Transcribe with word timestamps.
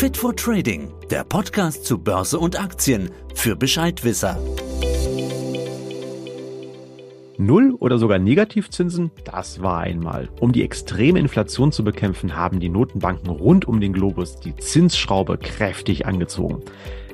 Fit 0.00 0.16
for 0.16 0.34
Trading, 0.34 0.88
der 1.10 1.24
Podcast 1.24 1.84
zu 1.84 1.98
Börse 1.98 2.38
und 2.38 2.58
Aktien 2.58 3.10
für 3.34 3.54
Bescheidwisser. 3.54 4.38
Null 7.36 7.76
oder 7.78 7.98
sogar 7.98 8.18
Negativzinsen, 8.18 9.10
das 9.26 9.60
war 9.60 9.80
einmal. 9.80 10.30
Um 10.40 10.52
die 10.52 10.62
extreme 10.62 11.18
Inflation 11.18 11.70
zu 11.70 11.84
bekämpfen, 11.84 12.34
haben 12.34 12.60
die 12.60 12.70
Notenbanken 12.70 13.28
rund 13.28 13.68
um 13.68 13.78
den 13.78 13.92
Globus 13.92 14.36
die 14.36 14.56
Zinsschraube 14.56 15.36
kräftig 15.36 16.06
angezogen. 16.06 16.62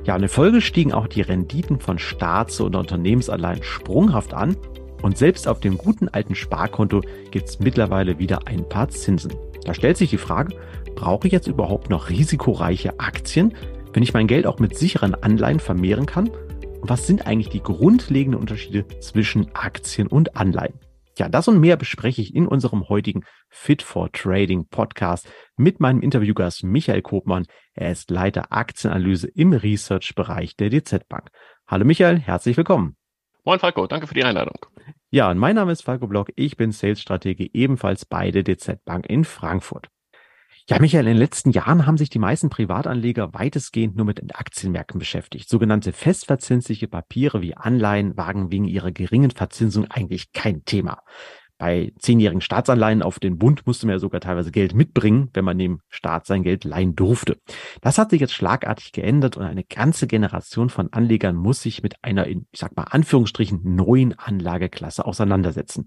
Ja, 0.04 0.14
in 0.14 0.28
Folge 0.28 0.60
stiegen 0.60 0.92
auch 0.92 1.08
die 1.08 1.22
Renditen 1.22 1.80
von 1.80 1.98
Staats- 1.98 2.60
und 2.60 2.76
Unternehmensanleihen 2.76 3.64
sprunghaft 3.64 4.32
an 4.32 4.56
und 5.02 5.18
selbst 5.18 5.48
auf 5.48 5.60
dem 5.60 5.78
guten 5.78 6.08
alten 6.08 6.34
Sparkonto 6.34 7.02
gibt 7.30 7.48
es 7.48 7.60
mittlerweile 7.60 8.18
wieder 8.18 8.46
ein 8.46 8.68
paar 8.68 8.88
Zinsen. 8.88 9.32
Da 9.64 9.74
stellt 9.74 9.96
sich 9.96 10.10
die 10.10 10.18
Frage, 10.18 10.56
brauche 10.94 11.26
ich 11.26 11.32
jetzt 11.32 11.46
überhaupt 11.46 11.90
noch 11.90 12.08
risikoreiche 12.08 12.98
Aktien, 12.98 13.54
wenn 13.92 14.02
ich 14.02 14.14
mein 14.14 14.26
Geld 14.26 14.46
auch 14.46 14.58
mit 14.58 14.76
sicheren 14.76 15.14
Anleihen 15.14 15.60
vermehren 15.60 16.06
kann? 16.06 16.28
Und 16.28 16.88
was 16.88 17.06
sind 17.06 17.26
eigentlich 17.26 17.48
die 17.48 17.62
grundlegenden 17.62 18.40
Unterschiede 18.40 18.86
zwischen 19.00 19.54
Aktien 19.54 20.06
und 20.06 20.36
Anleihen? 20.36 20.74
Ja, 21.18 21.30
das 21.30 21.48
und 21.48 21.60
mehr 21.60 21.78
bespreche 21.78 22.20
ich 22.20 22.34
in 22.34 22.46
unserem 22.46 22.90
heutigen 22.90 23.24
Fit 23.48 23.80
for 23.80 24.12
Trading 24.12 24.68
Podcast 24.68 25.26
mit 25.56 25.80
meinem 25.80 26.02
Interviewgast 26.02 26.62
Michael 26.62 27.00
Kopmann. 27.00 27.46
Er 27.72 27.90
ist 27.90 28.10
Leiter 28.10 28.52
Aktienanalyse 28.52 29.28
im 29.28 29.54
Research-Bereich 29.54 30.56
der 30.56 30.68
DZ 30.68 31.08
Bank. 31.08 31.30
Hallo 31.66 31.86
Michael, 31.86 32.20
herzlich 32.20 32.58
willkommen. 32.58 32.96
Moin 33.44 33.58
Falco, 33.60 33.86
danke 33.86 34.06
für 34.06 34.14
die 34.14 34.24
Einladung. 34.24 34.58
Ja, 35.16 35.30
und 35.30 35.38
mein 35.38 35.54
Name 35.54 35.72
ist 35.72 35.80
Falco 35.80 36.06
Block. 36.06 36.30
Ich 36.36 36.58
bin 36.58 36.72
Sales-Stratege 36.72 37.48
ebenfalls 37.54 38.04
bei 38.04 38.30
der 38.30 38.42
DZ 38.42 38.84
Bank 38.84 39.06
in 39.06 39.24
Frankfurt. 39.24 39.88
Ja, 40.68 40.78
Michael, 40.78 41.06
in 41.06 41.12
den 41.12 41.16
letzten 41.16 41.52
Jahren 41.52 41.86
haben 41.86 41.96
sich 41.96 42.10
die 42.10 42.18
meisten 42.18 42.50
Privatanleger 42.50 43.32
weitestgehend 43.32 43.96
nur 43.96 44.04
mit 44.04 44.38
Aktienmärkten 44.38 44.98
beschäftigt. 44.98 45.48
Sogenannte 45.48 45.92
festverzinsliche 45.92 46.86
Papiere 46.86 47.40
wie 47.40 47.56
Anleihen 47.56 48.18
wagen 48.18 48.52
wegen 48.52 48.66
ihrer 48.66 48.92
geringen 48.92 49.30
Verzinsung 49.30 49.86
eigentlich 49.86 50.32
kein 50.32 50.66
Thema. 50.66 51.02
Bei 51.58 51.92
zehnjährigen 51.98 52.42
Staatsanleihen 52.42 53.02
auf 53.02 53.18
den 53.18 53.38
Bund 53.38 53.66
musste 53.66 53.86
man 53.86 53.94
ja 53.94 53.98
sogar 53.98 54.20
teilweise 54.20 54.52
Geld 54.52 54.74
mitbringen, 54.74 55.30
wenn 55.32 55.44
man 55.44 55.58
dem 55.58 55.80
Staat 55.88 56.26
sein 56.26 56.42
Geld 56.42 56.64
leihen 56.64 56.94
durfte. 56.94 57.38
Das 57.80 57.96
hat 57.96 58.10
sich 58.10 58.20
jetzt 58.20 58.34
schlagartig 58.34 58.92
geändert 58.92 59.36
und 59.38 59.44
eine 59.44 59.64
ganze 59.64 60.06
Generation 60.06 60.68
von 60.68 60.92
Anlegern 60.92 61.34
muss 61.34 61.62
sich 61.62 61.82
mit 61.82 61.94
einer, 62.02 62.26
ich 62.26 62.38
sag 62.54 62.76
mal, 62.76 62.84
Anführungsstrichen 62.84 63.74
neuen 63.74 64.18
Anlageklasse 64.18 65.06
auseinandersetzen. 65.06 65.86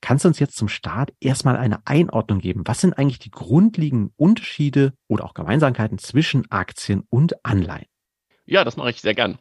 Kannst 0.00 0.24
du 0.24 0.28
uns 0.28 0.40
jetzt 0.40 0.56
zum 0.56 0.68
Start 0.68 1.12
erstmal 1.20 1.56
eine 1.56 1.86
Einordnung 1.86 2.40
geben? 2.40 2.62
Was 2.64 2.80
sind 2.80 2.94
eigentlich 2.94 3.20
die 3.20 3.30
grundlegenden 3.30 4.12
Unterschiede 4.16 4.94
oder 5.08 5.24
auch 5.24 5.34
Gemeinsamkeiten 5.34 5.98
zwischen 5.98 6.50
Aktien 6.50 7.04
und 7.08 7.44
Anleihen? 7.44 7.86
Ja, 8.44 8.64
das 8.64 8.76
mache 8.76 8.90
ich 8.90 9.00
sehr 9.00 9.14
gern. 9.14 9.38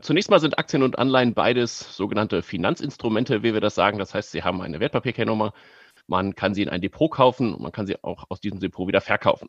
Zunächst 0.00 0.30
mal 0.30 0.40
sind 0.40 0.58
Aktien 0.58 0.82
und 0.82 0.98
Anleihen 0.98 1.32
beides 1.32 1.96
sogenannte 1.96 2.42
Finanzinstrumente, 2.42 3.42
wie 3.42 3.54
wir 3.54 3.60
das 3.60 3.74
sagen. 3.74 3.98
Das 3.98 4.14
heißt, 4.14 4.30
sie 4.30 4.42
haben 4.42 4.60
eine 4.60 4.78
Wertpapierkennnummer. 4.78 5.52
Man 6.06 6.34
kann 6.34 6.54
sie 6.54 6.62
in 6.62 6.68
ein 6.68 6.82
Depot 6.82 7.10
kaufen 7.10 7.54
und 7.54 7.62
man 7.62 7.72
kann 7.72 7.86
sie 7.86 8.02
auch 8.04 8.24
aus 8.28 8.40
diesem 8.40 8.60
Depot 8.60 8.86
wieder 8.86 9.00
verkaufen. 9.00 9.48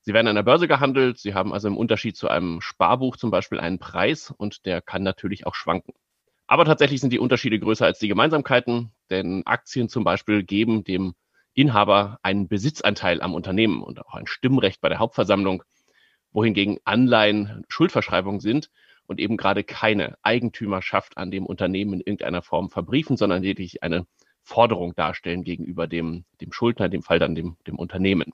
Sie 0.00 0.14
werden 0.14 0.28
an 0.28 0.36
der 0.36 0.44
Börse 0.44 0.68
gehandelt. 0.68 1.18
Sie 1.18 1.34
haben 1.34 1.52
also 1.52 1.68
im 1.68 1.76
Unterschied 1.76 2.16
zu 2.16 2.28
einem 2.28 2.60
Sparbuch 2.60 3.16
zum 3.16 3.30
Beispiel 3.30 3.58
einen 3.58 3.78
Preis 3.78 4.32
und 4.36 4.66
der 4.66 4.82
kann 4.82 5.02
natürlich 5.02 5.46
auch 5.46 5.54
schwanken. 5.54 5.94
Aber 6.46 6.64
tatsächlich 6.64 7.00
sind 7.00 7.12
die 7.12 7.18
Unterschiede 7.18 7.58
größer 7.58 7.86
als 7.86 7.98
die 7.98 8.08
Gemeinsamkeiten, 8.08 8.92
denn 9.10 9.42
Aktien 9.46 9.88
zum 9.88 10.04
Beispiel 10.04 10.44
geben 10.44 10.84
dem 10.84 11.14
Inhaber 11.54 12.18
einen 12.22 12.48
Besitzanteil 12.48 13.20
am 13.20 13.34
Unternehmen 13.34 13.82
und 13.82 14.04
auch 14.04 14.14
ein 14.14 14.26
Stimmrecht 14.26 14.80
bei 14.80 14.88
der 14.88 14.98
Hauptversammlung, 14.98 15.62
wohingegen 16.30 16.78
Anleihen 16.84 17.64
Schuldverschreibungen 17.68 18.40
sind 18.40 18.70
und 19.12 19.20
eben 19.20 19.36
gerade 19.36 19.62
keine 19.62 20.16
Eigentümerschaft 20.22 21.16
an 21.18 21.30
dem 21.30 21.46
Unternehmen 21.46 21.94
in 21.94 22.00
irgendeiner 22.00 22.42
Form 22.42 22.70
verbriefen, 22.70 23.16
sondern 23.16 23.42
lediglich 23.42 23.82
eine 23.82 24.06
Forderung 24.42 24.94
darstellen 24.94 25.44
gegenüber 25.44 25.86
dem, 25.86 26.24
dem 26.40 26.52
Schuldner, 26.52 26.86
in 26.86 26.90
dem 26.90 27.02
Fall 27.02 27.18
dann 27.18 27.34
dem, 27.34 27.56
dem 27.66 27.78
Unternehmen. 27.78 28.32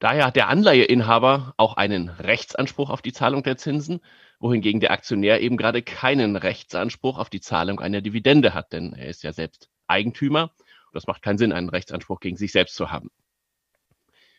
Daher 0.00 0.26
hat 0.26 0.36
der 0.36 0.48
Anleiheinhaber 0.48 1.54
auch 1.56 1.76
einen 1.76 2.08
Rechtsanspruch 2.08 2.90
auf 2.90 3.02
die 3.02 3.12
Zahlung 3.12 3.42
der 3.42 3.56
Zinsen, 3.56 4.00
wohingegen 4.38 4.80
der 4.80 4.90
Aktionär 4.90 5.40
eben 5.42 5.56
gerade 5.56 5.82
keinen 5.82 6.36
Rechtsanspruch 6.36 7.18
auf 7.18 7.30
die 7.30 7.40
Zahlung 7.40 7.80
einer 7.80 8.00
Dividende 8.00 8.54
hat, 8.54 8.72
denn 8.72 8.94
er 8.94 9.08
ist 9.08 9.22
ja 9.22 9.32
selbst 9.32 9.68
Eigentümer. 9.86 10.52
Das 10.92 11.06
macht 11.06 11.22
keinen 11.22 11.38
Sinn, 11.38 11.52
einen 11.52 11.68
Rechtsanspruch 11.68 12.20
gegen 12.20 12.36
sich 12.36 12.50
selbst 12.50 12.74
zu 12.74 12.90
haben. 12.90 13.10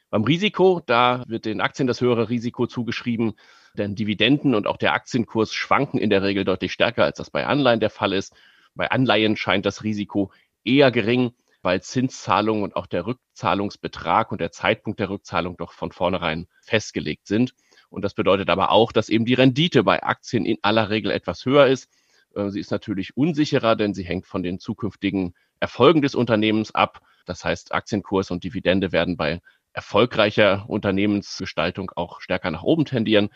Beim 0.10 0.24
Risiko, 0.24 0.82
da 0.86 1.24
wird 1.28 1.46
den 1.46 1.62
Aktien 1.62 1.88
das 1.88 2.02
höhere 2.02 2.30
Risiko 2.30 2.68
zugeschrieben, 2.68 3.36
denn 3.78 3.96
Dividenden 3.96 4.56
und 4.56 4.68
auch 4.68 4.78
der 4.78 4.94
Aktienkurs 4.94 5.54
schwanken 5.54 5.98
in 5.98 6.10
der 6.10 6.24
Regel 6.24 6.44
deutlich 6.44 6.74
stärker, 6.74 7.04
als 7.04 7.18
das 7.18 7.30
bei 7.30 7.46
Anleihen 7.46 7.80
der 7.80 7.90
Fall 7.90 8.14
ist. 8.14 8.36
Bei 8.76 8.90
Anleihen 8.92 9.36
scheint 9.36 9.66
das 9.66 9.84
Risiko 9.84 10.32
eher 10.64 10.92
gering, 10.92 11.34
weil 11.62 11.82
Zinszahlung 11.82 12.64
und 12.64 12.76
auch 12.76 12.88
der 12.88 13.06
Rückzahlungsbetrag 13.06 14.32
und 14.32 14.42
der 14.42 14.52
Zeitpunkt 14.52 15.00
der 15.00 15.10
Rückzahlung 15.10 15.58
doch 15.58 15.74
von 15.74 15.92
vornherein 15.92 16.48
festgelegt 16.62 17.28
sind. 17.28 17.54
Und 17.90 18.04
das 18.04 18.14
bedeutet 18.14 18.50
aber 18.50 18.72
auch, 18.72 18.92
dass 18.92 19.10
eben 19.10 19.26
die 19.26 19.34
Rendite 19.34 19.84
bei 19.84 20.02
Aktien 20.02 20.46
in 20.46 20.58
aller 20.62 20.90
Regel 20.90 21.12
etwas 21.12 21.46
höher 21.46 21.68
ist. 21.68 21.90
Äh, 22.36 22.50
sie 22.50 22.60
ist 22.60 22.72
natürlich 22.72 23.16
unsicherer, 23.18 23.76
denn 23.76 23.94
sie 23.94 24.04
hängt 24.04 24.26
von 24.26 24.44
den 24.44 24.60
zukünftigen 24.60 25.36
Erfolgen 25.60 26.02
des 26.02 26.16
Unternehmens 26.16 26.74
ab. 26.74 27.02
Das 27.26 27.46
heißt, 27.46 27.74
Aktienkurs 27.74 28.32
und 28.32 28.44
Dividende 28.44 28.92
werden 28.92 29.18
bei 29.18 29.42
erfolgreicher 29.74 30.66
Unternehmensgestaltung 30.68 31.92
auch 31.96 32.22
stärker 32.22 32.52
nach 32.52 32.64
oben 32.64 32.86
tendieren, 32.86 33.30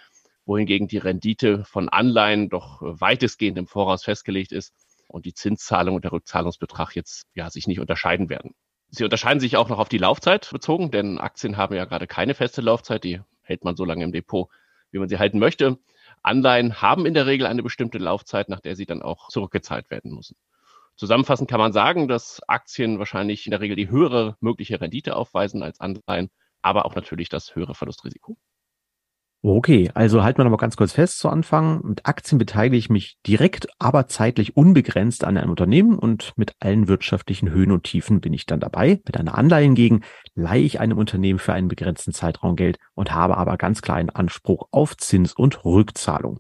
wohingegen 0.45 0.87
die 0.87 0.97
Rendite 0.97 1.63
von 1.65 1.89
Anleihen 1.89 2.49
doch 2.49 2.81
weitestgehend 2.81 3.57
im 3.57 3.67
Voraus 3.67 4.03
festgelegt 4.03 4.51
ist 4.51 4.73
und 5.07 5.25
die 5.25 5.33
Zinszahlung 5.33 5.95
und 5.95 6.03
der 6.03 6.11
Rückzahlungsbetrag 6.11 6.95
jetzt 6.95 7.27
ja 7.33 7.49
sich 7.49 7.67
nicht 7.67 7.79
unterscheiden 7.79 8.29
werden. 8.29 8.53
Sie 8.89 9.03
unterscheiden 9.03 9.39
sich 9.39 9.57
auch 9.57 9.69
noch 9.69 9.79
auf 9.79 9.89
die 9.89 9.97
Laufzeit 9.97 10.49
bezogen, 10.51 10.91
denn 10.91 11.17
Aktien 11.17 11.57
haben 11.57 11.75
ja 11.75 11.85
gerade 11.85 12.07
keine 12.07 12.33
feste 12.33 12.61
Laufzeit, 12.61 13.03
die 13.03 13.21
hält 13.41 13.63
man 13.63 13.75
so 13.75 13.85
lange 13.85 14.03
im 14.03 14.11
Depot, 14.11 14.49
wie 14.91 14.99
man 14.99 15.09
sie 15.09 15.19
halten 15.19 15.39
möchte. 15.39 15.77
Anleihen 16.21 16.81
haben 16.81 17.05
in 17.05 17.13
der 17.13 17.25
Regel 17.25 17.47
eine 17.47 17.63
bestimmte 17.63 17.97
Laufzeit, 17.97 18.49
nach 18.49 18.59
der 18.59 18.75
sie 18.75 18.85
dann 18.85 19.01
auch 19.01 19.29
zurückgezahlt 19.29 19.89
werden 19.89 20.13
müssen. 20.13 20.35
Zusammenfassend 20.95 21.49
kann 21.49 21.59
man 21.59 21.73
sagen, 21.73 22.07
dass 22.07 22.41
Aktien 22.47 22.99
wahrscheinlich 22.99 23.45
in 23.45 23.51
der 23.51 23.59
Regel 23.59 23.75
die 23.75 23.89
höhere 23.89 24.37
mögliche 24.39 24.79
Rendite 24.79 25.15
aufweisen 25.15 25.61
als 25.61 25.81
Anleihen, 25.81 26.29
aber 26.61 26.85
auch 26.85 26.95
natürlich 26.95 27.27
das 27.27 27.53
höhere 27.53 27.75
Verlustrisiko. 27.75 28.37
Okay, 29.47 29.91
also 29.93 30.23
halten 30.23 30.39
wir 30.39 30.43
noch 30.43 30.49
mal 30.49 30.57
ganz 30.57 30.75
kurz 30.75 30.93
fest 30.93 31.19
zu 31.19 31.29
Anfang. 31.29 31.81
Mit 31.83 32.07
Aktien 32.07 32.39
beteilige 32.39 32.77
ich 32.77 32.89
mich 32.89 33.19
direkt, 33.27 33.67
aber 33.77 34.07
zeitlich 34.07 34.57
unbegrenzt 34.57 35.23
an 35.23 35.37
einem 35.37 35.51
Unternehmen 35.51 35.99
und 35.99 36.33
mit 36.35 36.53
allen 36.59 36.87
wirtschaftlichen 36.87 37.51
Höhen 37.51 37.71
und 37.71 37.83
Tiefen 37.83 38.21
bin 38.21 38.33
ich 38.33 38.47
dann 38.47 38.59
dabei. 38.59 39.01
Mit 39.05 39.17
einer 39.17 39.37
Anleihe 39.37 39.65
hingegen 39.65 40.01
leihe 40.33 40.63
ich 40.63 40.79
einem 40.79 40.97
Unternehmen 40.97 41.37
für 41.37 41.53
einen 41.53 41.67
begrenzten 41.67 42.11
Zeitraum 42.11 42.55
Geld 42.55 42.79
und 42.95 43.13
habe 43.13 43.37
aber 43.37 43.55
ganz 43.57 43.83
klar 43.83 43.97
einen 43.97 44.09
Anspruch 44.09 44.67
auf 44.71 44.97
Zins 44.97 45.33
und 45.33 45.63
Rückzahlung. 45.63 46.39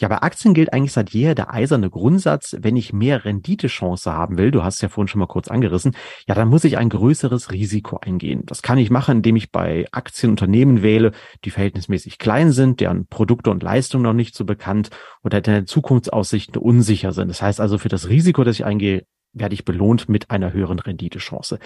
Ja, 0.00 0.06
bei 0.06 0.22
Aktien 0.22 0.54
gilt 0.54 0.72
eigentlich 0.72 0.92
seit 0.92 1.10
jeher 1.10 1.34
der 1.34 1.52
eiserne 1.52 1.90
Grundsatz, 1.90 2.56
wenn 2.60 2.76
ich 2.76 2.92
mehr 2.92 3.24
Renditechance 3.24 4.12
haben 4.12 4.38
will, 4.38 4.52
du 4.52 4.62
hast 4.62 4.76
es 4.76 4.82
ja 4.82 4.88
vorhin 4.88 5.08
schon 5.08 5.18
mal 5.18 5.26
kurz 5.26 5.48
angerissen, 5.48 5.96
ja, 6.28 6.36
dann 6.36 6.48
muss 6.48 6.62
ich 6.62 6.78
ein 6.78 6.88
größeres 6.88 7.50
Risiko 7.50 7.98
eingehen. 7.98 8.42
Das 8.46 8.62
kann 8.62 8.78
ich 8.78 8.90
machen, 8.90 9.16
indem 9.16 9.34
ich 9.34 9.50
bei 9.50 9.86
Aktien 9.90 10.30
Unternehmen 10.30 10.82
wähle, 10.82 11.10
die 11.44 11.50
verhältnismäßig 11.50 12.18
klein 12.18 12.52
sind, 12.52 12.78
deren 12.78 13.08
Produkte 13.08 13.50
und 13.50 13.64
Leistungen 13.64 14.04
noch 14.04 14.12
nicht 14.12 14.36
so 14.36 14.44
bekannt 14.44 14.90
oder 15.24 15.40
deren 15.40 15.66
Zukunftsaussichten 15.66 16.62
unsicher 16.62 17.12
sind. 17.12 17.28
Das 17.28 17.42
heißt 17.42 17.60
also, 17.60 17.76
für 17.78 17.88
das 17.88 18.08
Risiko, 18.08 18.44
das 18.44 18.54
ich 18.54 18.64
eingehe, 18.64 19.04
werde 19.32 19.54
ich 19.54 19.64
belohnt 19.64 20.08
mit 20.08 20.30
einer 20.30 20.52
höheren 20.52 20.78
Renditechance. 20.78 21.58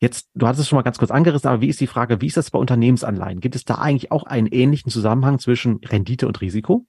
Jetzt, 0.00 0.30
du 0.34 0.48
hattest 0.48 0.62
es 0.62 0.68
schon 0.68 0.78
mal 0.78 0.82
ganz 0.82 0.98
kurz 0.98 1.12
angerissen, 1.12 1.48
aber 1.48 1.60
wie 1.60 1.68
ist 1.68 1.80
die 1.80 1.86
Frage, 1.86 2.20
wie 2.20 2.26
ist 2.26 2.36
das 2.36 2.50
bei 2.50 2.58
Unternehmensanleihen? 2.58 3.38
Gibt 3.38 3.54
es 3.54 3.64
da 3.64 3.76
eigentlich 3.76 4.10
auch 4.10 4.24
einen 4.24 4.48
ähnlichen 4.48 4.90
Zusammenhang 4.90 5.38
zwischen 5.38 5.76
Rendite 5.84 6.26
und 6.26 6.40
Risiko? 6.40 6.86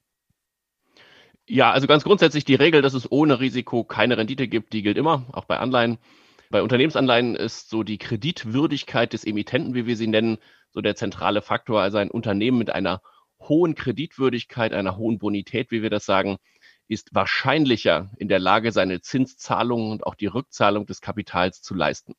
Ja, 1.48 1.72
also 1.72 1.88
ganz 1.88 2.04
grundsätzlich 2.04 2.46
die 2.46 2.56
Regel, 2.56 2.82
dass 2.82 2.94
es 2.94 3.12
ohne 3.12 3.40
Risiko 3.40 3.84
keine 3.84 4.18
Rendite 4.18 4.48
gibt, 4.48 4.72
die 4.74 4.82
gilt 4.82 4.98
immer, 4.98 5.26
auch 5.34 5.46
bei 5.46 5.60
Anleihen. 5.60 5.98
Bei 6.50 6.62
Unternehmensanleihen 6.62 7.36
ist 7.36 7.70
so 7.70 7.84
die 7.84 7.98
Kreditwürdigkeit 7.98 9.12
des 9.12 9.26
Emittenten, 9.26 9.74
wie 9.74 9.86
wir 9.86 9.98
sie 9.98 10.08
nennen, 10.08 10.38
so 10.72 10.82
der 10.82 10.96
zentrale 10.96 11.42
Faktor. 11.42 11.82
Also 11.82 11.98
ein 11.98 12.12
Unternehmen 12.12 12.58
mit 12.58 12.70
einer 12.70 13.02
hohen 13.40 13.76
Kreditwürdigkeit, 13.76 14.72
einer 14.72 14.96
hohen 14.96 15.18
Bonität, 15.18 15.72
wie 15.72 15.82
wir 15.82 15.90
das 15.90 16.06
sagen, 16.06 16.38
ist 16.88 17.14
wahrscheinlicher 17.14 18.12
in 18.18 18.28
der 18.30 18.40
Lage, 18.40 18.72
seine 18.72 19.02
Zinszahlungen 19.02 19.92
und 19.92 20.06
auch 20.06 20.16
die 20.16 20.28
Rückzahlung 20.28 20.86
des 20.86 21.02
Kapitals 21.02 21.62
zu 21.62 21.74
leisten. 21.74 22.16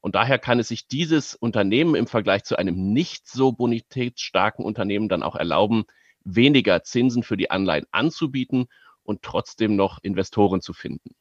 Und 0.00 0.14
daher 0.14 0.38
kann 0.38 0.58
es 0.58 0.68
sich 0.68 0.88
dieses 0.88 1.34
Unternehmen 1.34 1.94
im 1.94 2.06
Vergleich 2.06 2.44
zu 2.44 2.56
einem 2.56 2.92
nicht 2.92 3.28
so 3.28 3.52
bonitätsstarken 3.52 4.64
Unternehmen 4.64 5.08
dann 5.08 5.22
auch 5.22 5.36
erlauben, 5.36 5.84
weniger 6.26 6.82
Zinsen 6.82 7.22
für 7.22 7.36
die 7.36 7.50
Anleihen 7.50 7.86
anzubieten 7.90 8.66
und 9.02 9.22
trotzdem 9.22 9.76
noch 9.76 9.98
Investoren 10.02 10.60
zu 10.60 10.72
finden. 10.72 11.14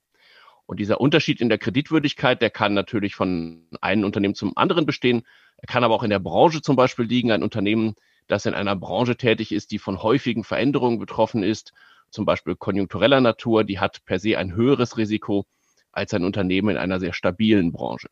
Und 0.65 0.79
dieser 0.79 0.99
Unterschied 0.99 1.41
in 1.41 1.49
der 1.49 1.59
Kreditwürdigkeit, 1.59 2.41
der 2.41 2.49
kann 2.49 2.73
natürlich 2.73 3.15
von 3.15 3.67
einem 3.81 4.03
Unternehmen 4.03 4.35
zum 4.35 4.57
anderen 4.57 4.85
bestehen. 4.85 5.23
Er 5.57 5.67
kann 5.67 5.83
aber 5.83 5.93
auch 5.93 6.03
in 6.03 6.09
der 6.09 6.19
Branche 6.19 6.61
zum 6.61 6.75
Beispiel 6.75 7.05
liegen. 7.05 7.31
Ein 7.31 7.43
Unternehmen 7.43 7.95
dass 8.27 8.45
er 8.45 8.53
in 8.53 8.57
einer 8.57 8.75
Branche 8.75 9.15
tätig 9.15 9.51
ist, 9.51 9.71
die 9.71 9.79
von 9.79 10.01
häufigen 10.01 10.43
Veränderungen 10.43 10.99
betroffen 10.99 11.43
ist, 11.43 11.73
zum 12.09 12.25
Beispiel 12.25 12.55
konjunktureller 12.55 13.21
Natur, 13.21 13.63
die 13.63 13.79
hat 13.79 14.03
per 14.05 14.19
se 14.19 14.37
ein 14.37 14.55
höheres 14.55 14.97
Risiko 14.97 15.45
als 15.91 16.13
ein 16.13 16.23
Unternehmen 16.23 16.69
in 16.69 16.77
einer 16.77 16.99
sehr 16.99 17.13
stabilen 17.13 17.71
Branche. 17.71 18.09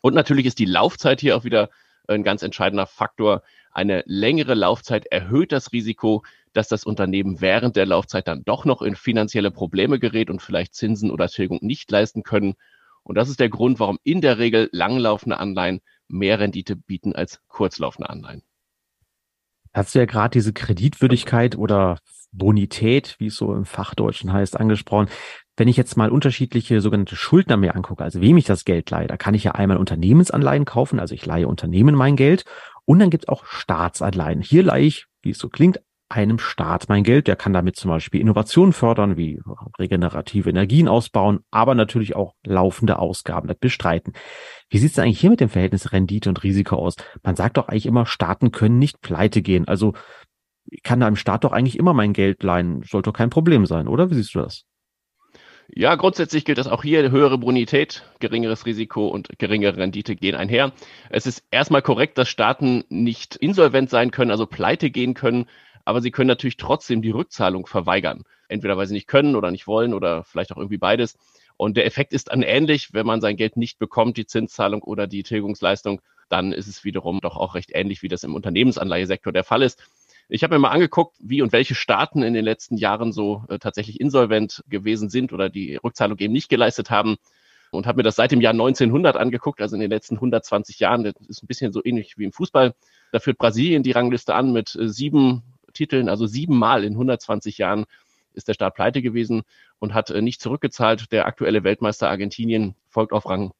Und 0.00 0.14
natürlich 0.14 0.46
ist 0.46 0.58
die 0.58 0.66
Laufzeit 0.66 1.20
hier 1.20 1.36
auch 1.36 1.44
wieder 1.44 1.70
ein 2.06 2.22
ganz 2.22 2.42
entscheidender 2.42 2.86
Faktor. 2.86 3.42
Eine 3.74 4.04
längere 4.06 4.54
Laufzeit 4.54 5.06
erhöht 5.06 5.50
das 5.50 5.72
Risiko, 5.72 6.22
dass 6.52 6.68
das 6.68 6.84
Unternehmen 6.84 7.40
während 7.40 7.74
der 7.74 7.86
Laufzeit 7.86 8.28
dann 8.28 8.44
doch 8.44 8.64
noch 8.64 8.82
in 8.82 8.94
finanzielle 8.94 9.50
Probleme 9.50 9.98
gerät 9.98 10.30
und 10.30 10.40
vielleicht 10.40 10.74
Zinsen 10.74 11.10
oder 11.10 11.26
Tilgung 11.28 11.58
nicht 11.60 11.90
leisten 11.90 12.22
können. 12.22 12.54
Und 13.02 13.16
das 13.16 13.28
ist 13.28 13.40
der 13.40 13.48
Grund, 13.48 13.80
warum 13.80 13.98
in 14.04 14.20
der 14.20 14.38
Regel 14.38 14.68
langlaufende 14.70 15.38
Anleihen 15.38 15.80
mehr 16.06 16.38
Rendite 16.38 16.76
bieten 16.76 17.14
als 17.14 17.40
kurzlaufende 17.48 18.08
Anleihen. 18.08 18.42
Hast 19.74 19.92
du 19.94 19.98
ja 19.98 20.04
gerade 20.04 20.30
diese 20.30 20.52
Kreditwürdigkeit 20.52 21.56
oder 21.56 21.98
Bonität, 22.30 23.16
wie 23.18 23.26
es 23.26 23.36
so 23.36 23.52
im 23.54 23.64
Fachdeutschen 23.64 24.32
heißt, 24.32 24.56
angesprochen. 24.58 25.08
Wenn 25.56 25.68
ich 25.68 25.76
jetzt 25.76 25.96
mal 25.96 26.10
unterschiedliche 26.10 26.80
sogenannte 26.80 27.16
Schuldner 27.16 27.56
mir 27.56 27.76
angucke, 27.76 28.02
also 28.02 28.20
wem 28.20 28.36
ich 28.36 28.44
das 28.44 28.64
Geld 28.64 28.90
leihe, 28.90 29.06
da 29.06 29.16
kann 29.16 29.34
ich 29.34 29.44
ja 29.44 29.52
einmal 29.52 29.76
Unternehmensanleihen 29.76 30.64
kaufen, 30.64 30.98
also 30.98 31.14
ich 31.14 31.24
leihe 31.24 31.46
Unternehmen 31.46 31.94
mein 31.94 32.16
Geld 32.16 32.44
und 32.84 32.98
dann 32.98 33.10
gibt 33.10 33.24
es 33.24 33.28
auch 33.28 33.46
Staatsanleihen. 33.46 34.42
Hier 34.42 34.64
leihe 34.64 34.84
ich, 34.84 35.06
wie 35.22 35.30
es 35.30 35.38
so 35.38 35.48
klingt, 35.48 35.80
einem 36.08 36.38
Staat 36.38 36.88
mein 36.88 37.02
Geld. 37.02 37.26
Der 37.28 37.36
kann 37.36 37.52
damit 37.52 37.76
zum 37.76 37.90
Beispiel 37.90 38.20
Innovationen 38.20 38.72
fördern, 38.72 39.16
wie 39.16 39.40
regenerative 39.78 40.50
Energien 40.50 40.88
ausbauen, 40.88 41.40
aber 41.50 41.74
natürlich 41.74 42.14
auch 42.14 42.34
laufende 42.44 42.98
Ausgaben 42.98 43.52
bestreiten. 43.58 44.12
Wie 44.68 44.78
sieht 44.78 44.92
es 44.92 44.98
eigentlich 44.98 45.20
hier 45.20 45.30
mit 45.30 45.40
dem 45.40 45.48
Verhältnis 45.48 45.92
Rendite 45.92 46.28
und 46.28 46.42
Risiko 46.42 46.76
aus? 46.76 46.96
Man 47.22 47.36
sagt 47.36 47.56
doch 47.56 47.68
eigentlich 47.68 47.86
immer, 47.86 48.06
Staaten 48.06 48.52
können 48.52 48.78
nicht 48.78 49.00
pleite 49.00 49.42
gehen. 49.42 49.66
Also 49.66 49.94
kann 50.82 51.00
da 51.00 51.08
im 51.08 51.16
Staat 51.16 51.44
doch 51.44 51.52
eigentlich 51.52 51.78
immer 51.78 51.94
mein 51.94 52.12
Geld 52.12 52.42
leihen. 52.42 52.82
Sollte 52.82 53.10
doch 53.10 53.16
kein 53.16 53.30
Problem 53.30 53.66
sein, 53.66 53.88
oder? 53.88 54.10
Wie 54.10 54.14
siehst 54.14 54.34
du 54.34 54.40
das? 54.40 54.64
Ja, 55.68 55.94
grundsätzlich 55.94 56.44
gilt 56.44 56.58
das 56.58 56.66
auch 56.66 56.82
hier. 56.82 57.10
Höhere 57.10 57.38
Bonität, 57.38 58.04
geringeres 58.20 58.66
Risiko 58.66 59.08
und 59.08 59.28
geringere 59.38 59.78
Rendite 59.78 60.14
gehen 60.14 60.34
einher. 60.34 60.72
Es 61.10 61.26
ist 61.26 61.42
erstmal 61.50 61.82
korrekt, 61.82 62.18
dass 62.18 62.28
Staaten 62.28 62.84
nicht 62.90 63.36
insolvent 63.36 63.88
sein 63.90 64.10
können, 64.10 64.30
also 64.30 64.46
pleite 64.46 64.90
gehen 64.90 65.14
können, 65.14 65.46
aber 65.84 66.00
sie 66.00 66.10
können 66.10 66.28
natürlich 66.28 66.58
trotzdem 66.58 67.02
die 67.02 67.10
Rückzahlung 67.10 67.66
verweigern. 67.66 68.24
Entweder 68.48 68.76
weil 68.76 68.86
sie 68.86 68.94
nicht 68.94 69.08
können 69.08 69.36
oder 69.36 69.50
nicht 69.50 69.66
wollen 69.66 69.94
oder 69.94 70.22
vielleicht 70.24 70.52
auch 70.52 70.58
irgendwie 70.58 70.78
beides. 70.78 71.16
Und 71.56 71.76
der 71.76 71.86
Effekt 71.86 72.12
ist 72.12 72.30
dann 72.30 72.42
ähnlich, 72.42 72.92
wenn 72.92 73.06
man 73.06 73.20
sein 73.20 73.36
Geld 73.36 73.56
nicht 73.56 73.78
bekommt, 73.78 74.16
die 74.16 74.26
Zinszahlung 74.26 74.82
oder 74.82 75.06
die 75.06 75.22
Tilgungsleistung, 75.22 76.00
dann 76.28 76.52
ist 76.52 76.66
es 76.66 76.84
wiederum 76.84 77.20
doch 77.20 77.36
auch 77.36 77.54
recht 77.54 77.70
ähnlich, 77.72 78.02
wie 78.02 78.08
das 78.08 78.22
im 78.22 78.34
Unternehmensanleihesektor 78.34 79.32
der 79.32 79.44
Fall 79.44 79.62
ist. 79.62 79.82
Ich 80.28 80.42
habe 80.42 80.54
mir 80.54 80.58
mal 80.58 80.70
angeguckt, 80.70 81.16
wie 81.20 81.42
und 81.42 81.52
welche 81.52 81.74
Staaten 81.74 82.22
in 82.22 82.34
den 82.34 82.44
letzten 82.44 82.76
Jahren 82.76 83.12
so 83.12 83.44
äh, 83.48 83.58
tatsächlich 83.58 84.00
insolvent 84.00 84.64
gewesen 84.68 85.10
sind 85.10 85.32
oder 85.32 85.50
die 85.50 85.76
Rückzahlung 85.76 86.18
eben 86.18 86.32
nicht 86.32 86.48
geleistet 86.48 86.90
haben 86.90 87.16
und 87.70 87.86
habe 87.86 87.98
mir 87.98 88.02
das 88.04 88.16
seit 88.16 88.32
dem 88.32 88.40
Jahr 88.40 88.52
1900 88.52 89.16
angeguckt, 89.16 89.60
also 89.60 89.76
in 89.76 89.80
den 89.80 89.90
letzten 89.90 90.16
120 90.16 90.78
Jahren. 90.78 91.04
Das 91.04 91.14
ist 91.28 91.42
ein 91.42 91.46
bisschen 91.46 91.72
so 91.72 91.82
ähnlich 91.84 92.16
wie 92.16 92.24
im 92.24 92.32
Fußball. 92.32 92.74
Da 93.12 93.18
führt 93.18 93.38
Brasilien 93.38 93.82
die 93.82 93.92
Rangliste 93.92 94.34
an 94.34 94.52
mit 94.52 94.74
äh, 94.74 94.88
sieben 94.88 95.42
Titeln, 95.72 96.08
also 96.08 96.26
siebenmal 96.26 96.84
in 96.84 96.92
120 96.92 97.58
Jahren 97.58 97.84
ist 98.32 98.48
der 98.48 98.54
Staat 98.54 98.74
pleite 98.74 99.02
gewesen 99.02 99.42
und 99.78 99.94
hat 99.94 100.10
äh, 100.10 100.22
nicht 100.22 100.40
zurückgezahlt. 100.40 101.12
Der 101.12 101.26
aktuelle 101.26 101.64
Weltmeister 101.64 102.08
Argentinien 102.08 102.74
folgt 102.88 103.12
auf 103.12 103.28
Rang 103.28 103.52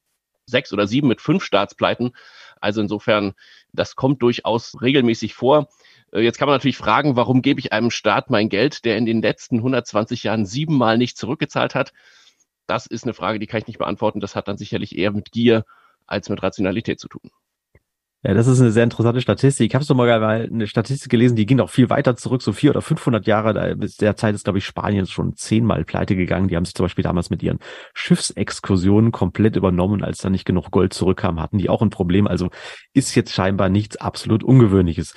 sechs 0.46 0.72
oder 0.72 0.86
sieben 0.86 1.08
mit 1.08 1.20
fünf 1.20 1.44
Staatspleiten. 1.44 2.12
Also 2.60 2.80
insofern, 2.80 3.34
das 3.72 3.96
kommt 3.96 4.22
durchaus 4.22 4.80
regelmäßig 4.80 5.34
vor. 5.34 5.68
Äh, 6.14 6.20
jetzt 6.20 6.38
kann 6.38 6.46
man 6.46 6.54
natürlich 6.54 6.78
fragen, 6.78 7.16
warum 7.16 7.42
gebe 7.42 7.60
ich 7.60 7.72
einem 7.72 7.90
Staat 7.90 8.30
mein 8.30 8.48
Geld, 8.48 8.84
der 8.84 8.96
in 8.96 9.04
den 9.04 9.20
letzten 9.20 9.56
120 9.58 10.22
Jahren 10.22 10.46
siebenmal 10.46 10.96
nicht 10.96 11.18
zurückgezahlt 11.18 11.74
hat? 11.74 11.92
Das 12.66 12.86
ist 12.86 13.04
eine 13.04 13.12
Frage, 13.12 13.38
die 13.38 13.46
kann 13.46 13.60
ich 13.60 13.66
nicht 13.66 13.78
beantworten. 13.78 14.20
Das 14.20 14.36
hat 14.36 14.48
dann 14.48 14.56
sicherlich 14.56 14.96
eher 14.96 15.10
mit 15.10 15.32
Gier 15.32 15.64
als 16.06 16.28
mit 16.30 16.42
Rationalität 16.42 16.98
zu 17.00 17.08
tun. 17.08 17.30
Ja, 18.26 18.32
das 18.32 18.46
ist 18.46 18.58
eine 18.58 18.70
sehr 18.70 18.84
interessante 18.84 19.20
Statistik. 19.20 19.66
Ich 19.66 19.74
habe 19.74 19.84
so 19.84 19.94
mal 19.94 20.10
eine 20.24 20.66
Statistik 20.66 21.10
gelesen, 21.10 21.36
die 21.36 21.44
ging 21.44 21.60
auch 21.60 21.68
viel 21.68 21.90
weiter 21.90 22.16
zurück, 22.16 22.40
so 22.40 22.54
vier 22.54 22.70
oder 22.70 22.80
500 22.80 23.26
Jahre. 23.26 23.76
Bis 23.76 23.98
der 23.98 24.16
Zeit 24.16 24.34
ist, 24.34 24.44
glaube 24.44 24.58
ich, 24.58 24.64
Spanien 24.64 25.06
schon 25.06 25.36
zehnmal 25.36 25.84
pleite 25.84 26.16
gegangen. 26.16 26.48
Die 26.48 26.56
haben 26.56 26.64
sich 26.64 26.74
zum 26.74 26.84
Beispiel 26.84 27.04
damals 27.04 27.28
mit 27.28 27.42
ihren 27.42 27.58
Schiffsexkursionen 27.92 29.12
komplett 29.12 29.56
übernommen. 29.56 30.02
Als 30.02 30.18
da 30.18 30.30
nicht 30.30 30.46
genug 30.46 30.70
Gold 30.70 30.94
zurückkam, 30.94 31.38
hatten 31.38 31.58
die 31.58 31.68
auch 31.68 31.82
ein 31.82 31.90
Problem. 31.90 32.26
Also 32.26 32.48
ist 32.94 33.14
jetzt 33.14 33.34
scheinbar 33.34 33.68
nichts 33.68 33.98
absolut 33.98 34.42
Ungewöhnliches. 34.42 35.12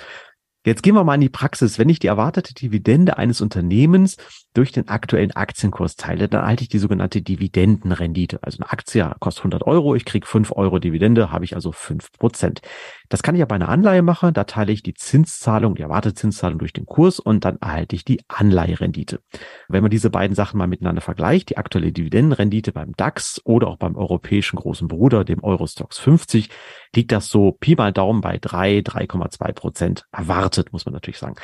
Jetzt 0.68 0.82
gehen 0.82 0.94
wir 0.94 1.02
mal 1.02 1.14
in 1.14 1.22
die 1.22 1.30
Praxis. 1.30 1.78
Wenn 1.78 1.88
ich 1.88 1.98
die 1.98 2.08
erwartete 2.08 2.52
Dividende 2.52 3.16
eines 3.16 3.40
Unternehmens 3.40 4.18
durch 4.52 4.70
den 4.70 4.86
aktuellen 4.88 5.30
Aktienkurs 5.32 5.96
teile, 5.96 6.28
dann 6.28 6.44
halte 6.44 6.62
ich 6.62 6.68
die 6.68 6.78
sogenannte 6.78 7.22
Dividendenrendite. 7.22 8.40
Also 8.42 8.58
eine 8.58 8.70
Aktie 8.70 9.10
kostet 9.18 9.44
100 9.44 9.62
Euro, 9.66 9.94
ich 9.94 10.04
kriege 10.04 10.26
5 10.26 10.52
Euro 10.52 10.78
Dividende, 10.78 11.32
habe 11.32 11.46
ich 11.46 11.54
also 11.54 11.72
5 11.72 12.12
Prozent. 12.18 12.60
Das 13.08 13.22
kann 13.22 13.34
ich 13.34 13.40
ja 13.40 13.46
bei 13.46 13.54
einer 13.54 13.68
Anleihe 13.68 14.02
machen, 14.02 14.34
da 14.34 14.44
teile 14.44 14.72
ich 14.72 14.82
die 14.82 14.94
Zinszahlung, 14.94 15.74
die 15.74 15.82
erwartete 15.82 16.14
Zinszahlung 16.14 16.58
durch 16.58 16.72
den 16.72 16.86
Kurs 16.86 17.18
und 17.18 17.44
dann 17.44 17.56
erhalte 17.56 17.96
ich 17.96 18.04
die 18.04 18.20
Anleiherendite. 18.28 19.20
Wenn 19.68 19.82
man 19.82 19.90
diese 19.90 20.10
beiden 20.10 20.34
Sachen 20.34 20.58
mal 20.58 20.66
miteinander 20.66 21.00
vergleicht, 21.00 21.50
die 21.50 21.56
aktuelle 21.56 21.92
Dividendenrendite 21.92 22.72
beim 22.72 22.92
DAX 22.96 23.40
oder 23.44 23.68
auch 23.68 23.78
beim 23.78 23.96
europäischen 23.96 24.56
großen 24.56 24.88
Bruder, 24.88 25.24
dem 25.24 25.42
Eurostox 25.42 25.98
50, 25.98 26.50
liegt 26.94 27.12
das 27.12 27.28
so 27.28 27.52
Pi 27.52 27.74
mal 27.76 27.92
Daumen 27.92 28.20
bei 28.20 28.38
3, 28.38 28.78
3,2 28.80 29.52
Prozent 29.52 30.06
erwartet, 30.12 30.72
muss 30.72 30.84
man 30.84 30.94
natürlich 30.94 31.18
sagen. 31.18 31.36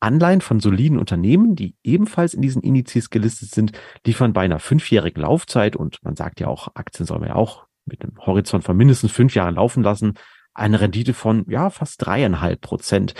Anleihen 0.00 0.42
von 0.42 0.60
soliden 0.60 0.98
Unternehmen, 0.98 1.56
die 1.56 1.74
ebenfalls 1.82 2.34
in 2.34 2.42
diesen 2.42 2.62
Indizes 2.62 3.08
gelistet 3.08 3.50
sind, 3.50 3.72
liefern 4.04 4.32
bei 4.32 4.42
einer 4.42 4.58
fünfjährigen 4.58 5.22
Laufzeit 5.22 5.76
und 5.76 5.98
man 6.02 6.16
sagt 6.16 6.40
ja 6.40 6.48
auch, 6.48 6.68
Aktien 6.74 7.06
soll 7.06 7.18
man 7.18 7.28
ja 7.28 7.34
auch 7.34 7.66
mit 7.86 8.02
einem 8.02 8.18
Horizont 8.18 8.64
von 8.64 8.76
mindestens 8.76 9.12
fünf 9.12 9.34
Jahren 9.34 9.54
laufen 9.54 9.82
lassen, 9.82 10.14
eine 10.56 10.80
Rendite 10.80 11.14
von 11.14 11.44
ja 11.48 11.70
fast 11.70 12.04
dreieinhalb 12.04 12.60
Prozent. 12.60 13.14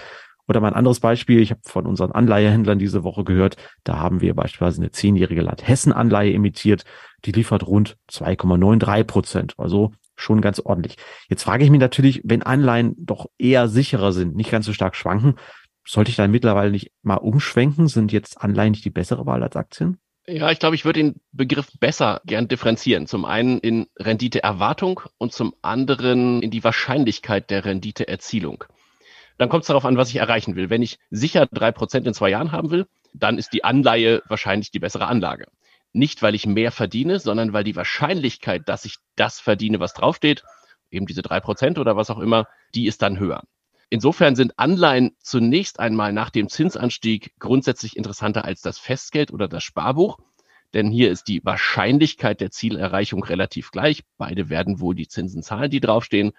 Oder 0.49 0.61
mal 0.61 0.69
ein 0.69 0.75
anderes 0.75 1.01
Beispiel, 1.01 1.41
ich 1.41 1.51
habe 1.51 1.61
von 1.65 1.87
unseren 1.87 2.13
Anleihehändlern 2.13 2.79
diese 2.79 3.03
Woche 3.03 3.25
gehört, 3.25 3.57
da 3.83 3.99
haben 3.99 4.21
wir 4.21 4.35
beispielsweise 4.35 4.81
eine 4.81 4.93
zehnjährige 4.93 5.43
Land 5.43 5.67
Hessen-Anleihe 5.67 6.33
emittiert, 6.33 6.85
die 7.25 7.33
liefert 7.33 7.67
rund 7.67 7.97
2,93 8.11 9.05
Prozent, 9.05 9.55
also 9.59 9.91
schon 10.15 10.41
ganz 10.41 10.61
ordentlich. 10.61 10.97
Jetzt 11.29 11.43
frage 11.43 11.65
ich 11.65 11.71
mich 11.71 11.81
natürlich, 11.81 12.23
wenn 12.25 12.45
Anleihen 12.45 12.95
doch 12.97 13.27
eher 13.39 13.67
sicherer 13.67 14.13
sind, 14.13 14.37
nicht 14.37 14.53
ganz 14.53 14.67
so 14.67 14.73
stark 14.73 14.95
schwanken, 14.95 15.35
sollte 15.87 16.11
ich 16.11 16.17
dann 16.17 16.31
mittlerweile 16.31 16.71
nicht 16.71 16.93
mal 17.03 17.17
umschwenken? 17.17 17.87
Sind 17.89 18.13
jetzt 18.13 18.41
Anleihen 18.41 18.73
nicht 18.73 18.85
die 18.85 18.91
bessere 18.91 19.27
Wahl 19.27 19.43
als 19.43 19.57
Aktien? 19.57 19.99
Ja, 20.29 20.51
ich 20.51 20.59
glaube, 20.59 20.75
ich 20.75 20.85
würde 20.85 21.01
den 21.01 21.21
Begriff 21.31 21.69
besser 21.79 22.21
gern 22.25 22.49
differenzieren. 22.49 23.07
Zum 23.07 23.25
einen 23.25 23.61
in 23.61 23.87
Renditeerwartung 23.97 25.01
und 25.19 25.33
zum 25.33 25.55
anderen 25.63 26.43
in 26.43 26.51
die 26.51 26.65
Wahrscheinlichkeit 26.65 27.49
der 27.49 27.65
Renditeerzielung. 27.65 28.65
Dann 29.39 29.49
kommt 29.49 29.63
es 29.63 29.69
darauf 29.69 29.85
an, 29.85 29.97
was 29.97 30.09
ich 30.09 30.17
erreichen 30.17 30.57
will. 30.57 30.69
Wenn 30.69 30.83
ich 30.83 30.99
sicher 31.11 31.47
drei 31.47 31.71
Prozent 31.71 32.09
in 32.09 32.15
zwei 32.15 32.31
Jahren 32.31 32.51
haben 32.51 32.71
will, 32.71 32.87
dann 33.15 33.39
ist 33.39 33.53
die 33.53 33.63
Anleihe 33.63 34.23
wahrscheinlich 34.27 34.73
die 34.73 34.81
bessere 34.81 35.07
Anlage. 35.07 35.47
Nicht, 35.93 36.23
weil 36.23 36.35
ich 36.35 36.45
mehr 36.45 36.73
verdiene, 36.73 37.21
sondern 37.21 37.53
weil 37.53 37.63
die 37.63 37.77
Wahrscheinlichkeit, 37.77 38.69
dass 38.69 38.85
ich 38.85 38.97
das 39.15 39.39
verdiene, 39.39 39.79
was 39.79 39.95
draufsteht, 39.95 40.43
eben 40.91 41.07
diese 41.07 41.23
drei 41.23 41.39
Prozent 41.39 41.79
oder 41.79 41.97
was 41.97 42.11
auch 42.11 42.19
immer, 42.19 42.49
die 42.75 42.87
ist 42.87 43.01
dann 43.01 43.21
höher. 43.21 43.45
Insofern 43.89 44.35
sind 44.35 44.59
Anleihen 44.59 45.17
zunächst 45.21 45.79
einmal 45.79 46.13
nach 46.13 46.31
dem 46.31 46.49
Zinsanstieg 46.49 47.33
grundsätzlich 47.39 47.97
interessanter 47.97 48.45
als 48.45 48.61
das 48.61 48.79
Festgeld 48.79 49.33
oder 49.33 49.47
das 49.47 49.63
Sparbuch. 49.63 50.19
Denn 50.75 50.91
hier 50.91 51.11
ist 51.11 51.29
die 51.29 51.45
Wahrscheinlichkeit 51.45 52.41
der 52.41 52.51
Zielerreichung 52.51 53.23
relativ 53.23 53.71
gleich. 53.71 54.03
Beide 54.19 54.51
werden 54.51 54.81
wohl 54.81 54.97
die 54.97 55.07
Zinsen 55.07 55.43
zahlen, 55.43 55.71
die 55.71 55.81
draufstehen, 55.81 56.33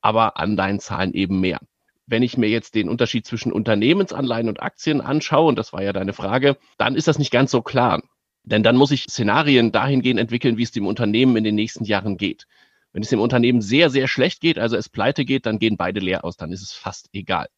aber 0.00 0.38
Anleihen 0.38 0.80
zahlen 0.80 1.12
eben 1.12 1.40
mehr. 1.40 1.60
Wenn 2.06 2.22
ich 2.22 2.36
mir 2.36 2.48
jetzt 2.48 2.74
den 2.74 2.88
Unterschied 2.88 3.26
zwischen 3.26 3.52
Unternehmensanleihen 3.52 4.48
und 4.48 4.62
Aktien 4.62 5.00
anschaue, 5.00 5.48
und 5.48 5.58
das 5.58 5.72
war 5.72 5.82
ja 5.82 5.92
deine 5.92 6.12
Frage, 6.12 6.56
dann 6.78 6.96
ist 6.96 7.08
das 7.08 7.18
nicht 7.18 7.30
ganz 7.30 7.50
so 7.50 7.62
klar. 7.62 8.02
Denn 8.44 8.62
dann 8.62 8.76
muss 8.76 8.90
ich 8.90 9.04
Szenarien 9.04 9.72
dahingehend 9.72 10.20
entwickeln, 10.20 10.58
wie 10.58 10.62
es 10.62 10.72
dem 10.72 10.86
Unternehmen 10.86 11.36
in 11.36 11.44
den 11.44 11.54
nächsten 11.54 11.84
Jahren 11.84 12.16
geht. 12.18 12.46
Wenn 12.94 13.02
es 13.02 13.10
dem 13.10 13.20
Unternehmen 13.20 13.60
sehr, 13.60 13.90
sehr 13.90 14.06
schlecht 14.06 14.40
geht, 14.40 14.56
also 14.56 14.76
es 14.76 14.88
pleite 14.88 15.24
geht, 15.24 15.46
dann 15.46 15.58
gehen 15.58 15.76
beide 15.76 15.98
leer 15.98 16.24
aus, 16.24 16.36
dann 16.36 16.52
ist 16.52 16.62
es 16.62 16.72
fast 16.72 17.08
egal. 17.12 17.48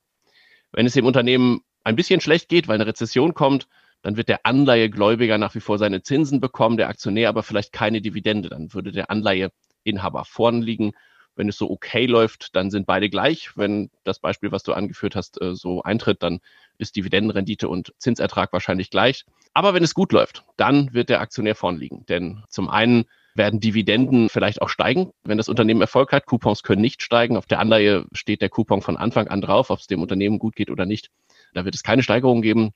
Wenn 0.72 0.86
es 0.86 0.94
dem 0.94 1.04
Unternehmen 1.04 1.60
ein 1.84 1.94
bisschen 1.94 2.22
schlecht 2.22 2.48
geht, 2.48 2.68
weil 2.68 2.76
eine 2.76 2.86
Rezession 2.86 3.34
kommt, 3.34 3.68
dann 4.00 4.16
wird 4.16 4.30
der 4.30 4.46
Anleihegläubiger 4.46 5.36
nach 5.36 5.54
wie 5.54 5.60
vor 5.60 5.78
seine 5.78 6.02
Zinsen 6.02 6.40
bekommen, 6.40 6.78
der 6.78 6.88
Aktionär 6.88 7.28
aber 7.28 7.42
vielleicht 7.42 7.72
keine 7.72 8.00
Dividende. 8.00 8.48
Dann 8.48 8.72
würde 8.72 8.92
der 8.92 9.10
Anleiheinhaber 9.10 10.24
vorn 10.24 10.62
liegen. 10.62 10.92
Wenn 11.34 11.50
es 11.50 11.58
so 11.58 11.70
okay 11.70 12.06
läuft, 12.06 12.56
dann 12.56 12.70
sind 12.70 12.86
beide 12.86 13.10
gleich. 13.10 13.50
Wenn 13.58 13.90
das 14.04 14.20
Beispiel, 14.20 14.52
was 14.52 14.62
du 14.62 14.72
angeführt 14.72 15.16
hast, 15.16 15.38
äh, 15.42 15.54
so 15.54 15.82
eintritt, 15.82 16.22
dann 16.22 16.40
ist 16.78 16.96
Dividendenrendite 16.96 17.68
und 17.68 17.92
Zinsertrag 17.98 18.54
wahrscheinlich 18.54 18.88
gleich. 18.88 19.26
Aber 19.52 19.74
wenn 19.74 19.84
es 19.84 19.92
gut 19.92 20.12
läuft, 20.12 20.44
dann 20.56 20.94
wird 20.94 21.10
der 21.10 21.20
Aktionär 21.20 21.54
vorn 21.54 21.76
liegen. 21.76 22.06
Denn 22.06 22.42
zum 22.48 22.70
einen 22.70 23.04
werden 23.36 23.60
Dividenden 23.60 24.28
vielleicht 24.28 24.62
auch 24.62 24.68
steigen, 24.68 25.10
wenn 25.24 25.38
das 25.38 25.48
Unternehmen 25.48 25.80
Erfolg 25.80 26.12
hat. 26.12 26.26
Coupons 26.26 26.62
können 26.62 26.82
nicht 26.82 27.02
steigen. 27.02 27.36
Auf 27.36 27.46
der 27.46 27.60
Anleihe 27.60 28.06
steht 28.12 28.42
der 28.42 28.48
Coupon 28.48 28.82
von 28.82 28.96
Anfang 28.96 29.28
an 29.28 29.40
drauf, 29.40 29.70
ob 29.70 29.78
es 29.78 29.86
dem 29.86 30.02
Unternehmen 30.02 30.38
gut 30.38 30.56
geht 30.56 30.70
oder 30.70 30.86
nicht. 30.86 31.10
Da 31.54 31.64
wird 31.64 31.74
es 31.74 31.82
keine 31.82 32.02
Steigerung 32.02 32.42
geben. 32.42 32.72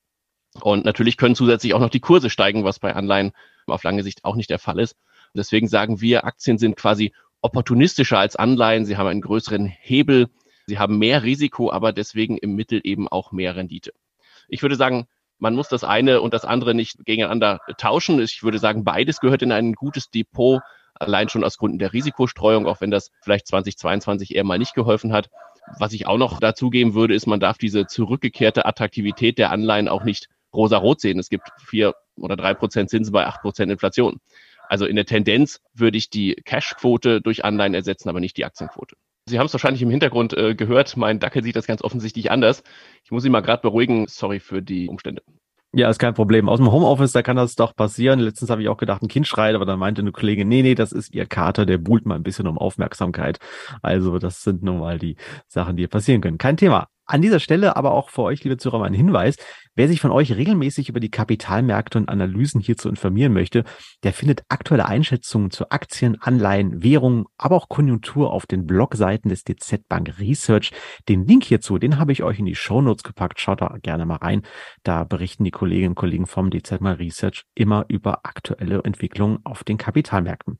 Und 0.60 0.84
natürlich 0.84 1.16
können 1.16 1.34
zusätzlich 1.34 1.74
auch 1.74 1.80
noch 1.80 1.90
die 1.90 2.00
Kurse 2.00 2.30
steigen, 2.30 2.64
was 2.64 2.78
bei 2.78 2.94
Anleihen 2.94 3.32
auf 3.66 3.84
lange 3.84 4.02
Sicht 4.02 4.24
auch 4.24 4.36
nicht 4.36 4.50
der 4.50 4.58
Fall 4.58 4.80
ist. 4.80 4.96
Deswegen 5.34 5.68
sagen 5.68 6.00
wir, 6.00 6.24
Aktien 6.24 6.58
sind 6.58 6.76
quasi 6.76 7.12
opportunistischer 7.40 8.18
als 8.18 8.36
Anleihen. 8.36 8.84
Sie 8.84 8.96
haben 8.96 9.06
einen 9.06 9.20
größeren 9.20 9.66
Hebel. 9.66 10.28
Sie 10.66 10.78
haben 10.78 10.98
mehr 10.98 11.22
Risiko, 11.22 11.70
aber 11.72 11.92
deswegen 11.92 12.36
im 12.36 12.54
Mittel 12.54 12.80
eben 12.82 13.08
auch 13.08 13.32
mehr 13.32 13.56
Rendite. 13.56 13.92
Ich 14.48 14.62
würde 14.62 14.76
sagen, 14.76 15.06
man 15.40 15.54
muss 15.54 15.68
das 15.68 15.84
eine 15.84 16.20
und 16.20 16.34
das 16.34 16.44
andere 16.44 16.74
nicht 16.74 17.04
gegeneinander 17.04 17.60
tauschen. 17.78 18.20
Ich 18.20 18.42
würde 18.42 18.58
sagen, 18.58 18.84
beides 18.84 19.20
gehört 19.20 19.42
in 19.42 19.52
ein 19.52 19.72
gutes 19.72 20.10
Depot, 20.10 20.60
allein 20.94 21.28
schon 21.28 21.44
aus 21.44 21.56
Gründen 21.56 21.78
der 21.78 21.92
Risikostreuung, 21.92 22.66
auch 22.66 22.80
wenn 22.80 22.90
das 22.90 23.10
vielleicht 23.22 23.48
2022 23.48 24.34
eher 24.34 24.44
mal 24.44 24.58
nicht 24.58 24.74
geholfen 24.74 25.12
hat. 25.12 25.30
Was 25.78 25.92
ich 25.92 26.06
auch 26.06 26.18
noch 26.18 26.40
dazugeben 26.40 26.94
würde, 26.94 27.14
ist, 27.14 27.26
man 27.26 27.40
darf 27.40 27.58
diese 27.58 27.86
zurückgekehrte 27.86 28.66
Attraktivität 28.66 29.38
der 29.38 29.50
Anleihen 29.50 29.88
auch 29.88 30.04
nicht 30.04 30.28
rosa-rot 30.52 31.00
sehen. 31.00 31.18
Es 31.18 31.30
gibt 31.30 31.48
vier 31.58 31.94
oder 32.16 32.36
drei 32.36 32.54
Prozent 32.54 32.90
Zinsen 32.90 33.12
bei 33.12 33.26
acht 33.26 33.40
Prozent 33.40 33.72
Inflation. 33.72 34.20
Also 34.68 34.86
in 34.86 34.96
der 34.96 35.06
Tendenz 35.06 35.60
würde 35.74 35.96
ich 35.96 36.10
die 36.10 36.34
Cash-Quote 36.44 37.20
durch 37.20 37.44
Anleihen 37.44 37.74
ersetzen, 37.74 38.08
aber 38.08 38.20
nicht 38.20 38.36
die 38.36 38.44
Aktienquote. 38.44 38.96
Sie 39.30 39.38
haben 39.38 39.46
es 39.46 39.54
wahrscheinlich 39.54 39.82
im 39.82 39.90
Hintergrund 39.90 40.36
äh, 40.36 40.54
gehört. 40.54 40.96
Mein 40.96 41.20
Dackel 41.20 41.42
sieht 41.42 41.56
das 41.56 41.66
ganz 41.66 41.82
offensichtlich 41.82 42.30
anders. 42.30 42.62
Ich 43.04 43.10
muss 43.10 43.22
Sie 43.22 43.30
mal 43.30 43.40
gerade 43.40 43.62
beruhigen. 43.62 44.06
Sorry 44.08 44.40
für 44.40 44.60
die 44.60 44.88
Umstände. 44.88 45.22
Ja, 45.72 45.88
ist 45.88 46.00
kein 46.00 46.14
Problem. 46.14 46.48
Aus 46.48 46.58
dem 46.58 46.72
Homeoffice, 46.72 47.12
da 47.12 47.22
kann 47.22 47.36
das 47.36 47.54
doch 47.54 47.76
passieren. 47.76 48.18
Letztens 48.18 48.50
habe 48.50 48.60
ich 48.60 48.68
auch 48.68 48.76
gedacht, 48.76 49.02
ein 49.02 49.08
Kind 49.08 49.28
schreit, 49.28 49.54
aber 49.54 49.64
dann 49.66 49.78
meinte 49.78 50.02
eine 50.02 50.10
Kollegin, 50.10 50.48
nee, 50.48 50.62
nee, 50.62 50.74
das 50.74 50.90
ist 50.90 51.14
ihr 51.14 51.26
Kater, 51.26 51.64
der 51.64 51.78
buhlt 51.78 52.06
mal 52.06 52.16
ein 52.16 52.24
bisschen 52.24 52.48
um 52.48 52.58
Aufmerksamkeit. 52.58 53.38
Also 53.80 54.18
das 54.18 54.42
sind 54.42 54.64
nun 54.64 54.80
mal 54.80 54.98
die 54.98 55.14
Sachen, 55.46 55.76
die 55.76 55.86
passieren 55.86 56.22
können. 56.22 56.38
Kein 56.38 56.56
Thema. 56.56 56.88
An 57.06 57.22
dieser 57.22 57.38
Stelle 57.38 57.76
aber 57.76 57.92
auch 57.92 58.10
für 58.10 58.22
euch, 58.22 58.42
liebe 58.42 58.56
Zuhörer, 58.56 58.80
mal 58.80 58.86
ein 58.86 58.94
Hinweis. 58.94 59.36
Wer 59.76 59.86
sich 59.86 60.00
von 60.00 60.10
euch 60.10 60.34
regelmäßig 60.34 60.88
über 60.88 60.98
die 60.98 61.10
Kapitalmärkte 61.10 61.96
und 61.96 62.08
Analysen 62.08 62.60
hierzu 62.60 62.88
informieren 62.88 63.32
möchte, 63.32 63.64
der 64.02 64.12
findet 64.12 64.42
aktuelle 64.48 64.86
Einschätzungen 64.86 65.52
zu 65.52 65.70
Aktien, 65.70 66.20
Anleihen, 66.20 66.82
Währungen, 66.82 67.26
aber 67.38 67.54
auch 67.54 67.68
Konjunktur 67.68 68.32
auf 68.32 68.46
den 68.46 68.66
Blogseiten 68.66 69.28
des 69.28 69.44
DZ 69.44 69.86
Bank 69.88 70.18
Research. 70.18 70.72
Den 71.08 71.24
Link 71.24 71.44
hierzu, 71.44 71.78
den 71.78 71.98
habe 71.98 72.10
ich 72.10 72.24
euch 72.24 72.40
in 72.40 72.46
die 72.46 72.56
Show 72.56 72.82
Notes 72.82 73.04
gepackt. 73.04 73.40
Schaut 73.40 73.60
da 73.60 73.76
gerne 73.80 74.06
mal 74.06 74.16
rein. 74.16 74.42
Da 74.82 75.04
berichten 75.04 75.44
die 75.44 75.52
Kolleginnen 75.52 75.90
und 75.90 75.94
Kollegen 75.94 76.26
vom 76.26 76.50
DZ 76.50 76.80
Bank 76.80 76.98
Research 76.98 77.44
immer 77.54 77.84
über 77.88 78.26
aktuelle 78.26 78.82
Entwicklungen 78.82 79.38
auf 79.44 79.62
den 79.62 79.78
Kapitalmärkten. 79.78 80.58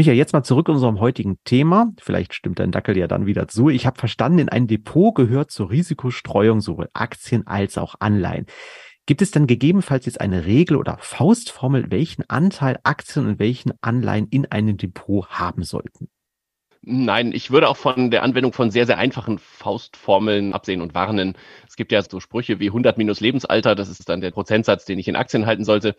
Michael, 0.00 0.16
jetzt 0.16 0.32
mal 0.32 0.42
zurück 0.42 0.68
zu 0.68 0.72
unserem 0.72 0.98
heutigen 0.98 1.36
Thema. 1.44 1.92
Vielleicht 2.00 2.32
stimmt 2.32 2.58
dein 2.58 2.72
Dackel 2.72 2.96
ja 2.96 3.06
dann 3.06 3.26
wieder 3.26 3.48
zu. 3.48 3.68
Ich 3.68 3.84
habe 3.84 3.98
verstanden, 3.98 4.38
in 4.38 4.48
ein 4.48 4.66
Depot 4.66 5.14
gehört 5.14 5.50
zur 5.50 5.68
Risikostreuung 5.68 6.62
sowohl 6.62 6.88
Aktien 6.94 7.46
als 7.46 7.76
auch 7.76 7.96
Anleihen. 7.98 8.46
Gibt 9.04 9.20
es 9.20 9.30
dann 9.30 9.46
gegebenenfalls 9.46 10.06
jetzt 10.06 10.18
eine 10.18 10.46
Regel 10.46 10.78
oder 10.78 10.96
Faustformel, 11.00 11.90
welchen 11.90 12.24
Anteil 12.30 12.78
Aktien 12.82 13.26
und 13.26 13.38
welchen 13.38 13.74
Anleihen 13.82 14.26
in 14.30 14.50
einem 14.50 14.78
Depot 14.78 15.28
haben 15.28 15.64
sollten? 15.64 16.08
Nein, 16.80 17.32
ich 17.34 17.50
würde 17.50 17.68
auch 17.68 17.76
von 17.76 18.10
der 18.10 18.22
Anwendung 18.22 18.54
von 18.54 18.70
sehr, 18.70 18.86
sehr 18.86 18.96
einfachen 18.96 19.38
Faustformeln 19.38 20.54
absehen 20.54 20.80
und 20.80 20.94
warnen. 20.94 21.36
Es 21.68 21.76
gibt 21.76 21.92
ja 21.92 22.00
so 22.00 22.20
Sprüche 22.20 22.58
wie 22.58 22.68
100 22.68 22.96
minus 22.96 23.20
Lebensalter, 23.20 23.74
das 23.74 23.90
ist 23.90 24.08
dann 24.08 24.22
der 24.22 24.30
Prozentsatz, 24.30 24.86
den 24.86 24.98
ich 24.98 25.08
in 25.08 25.16
Aktien 25.16 25.44
halten 25.44 25.64
sollte. 25.64 25.94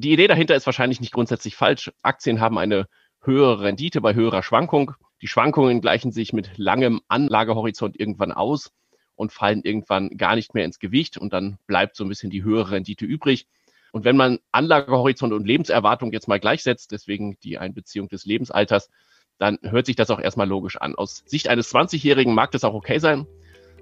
Die 0.00 0.12
Idee 0.12 0.26
dahinter 0.26 0.56
ist 0.56 0.66
wahrscheinlich 0.66 1.00
nicht 1.00 1.12
grundsätzlich 1.12 1.54
falsch. 1.54 1.92
Aktien 2.02 2.40
haben 2.40 2.58
eine 2.58 2.88
höhere 3.26 3.60
Rendite 3.60 4.00
bei 4.00 4.14
höherer 4.14 4.42
Schwankung. 4.42 4.92
Die 5.22 5.28
Schwankungen 5.28 5.80
gleichen 5.80 6.12
sich 6.12 6.32
mit 6.32 6.56
langem 6.56 7.00
Anlagehorizont 7.08 7.98
irgendwann 7.98 8.32
aus 8.32 8.72
und 9.14 9.32
fallen 9.32 9.62
irgendwann 9.62 10.10
gar 10.16 10.36
nicht 10.36 10.54
mehr 10.54 10.64
ins 10.64 10.78
Gewicht 10.78 11.18
und 11.18 11.32
dann 11.32 11.58
bleibt 11.66 11.96
so 11.96 12.04
ein 12.04 12.08
bisschen 12.08 12.30
die 12.30 12.44
höhere 12.44 12.72
Rendite 12.72 13.04
übrig. 13.04 13.46
Und 13.92 14.04
wenn 14.04 14.16
man 14.16 14.38
Anlagehorizont 14.52 15.32
und 15.32 15.46
Lebenserwartung 15.46 16.12
jetzt 16.12 16.28
mal 16.28 16.38
gleichsetzt, 16.38 16.92
deswegen 16.92 17.38
die 17.42 17.58
Einbeziehung 17.58 18.08
des 18.08 18.26
Lebensalters, 18.26 18.90
dann 19.38 19.58
hört 19.62 19.86
sich 19.86 19.96
das 19.96 20.10
auch 20.10 20.20
erstmal 20.20 20.48
logisch 20.48 20.76
an. 20.76 20.94
Aus 20.94 21.22
Sicht 21.26 21.48
eines 21.48 21.74
20-Jährigen 21.74 22.34
mag 22.34 22.50
das 22.50 22.64
auch 22.64 22.74
okay 22.74 22.98
sein. 22.98 23.26